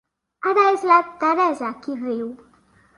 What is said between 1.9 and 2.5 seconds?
riu.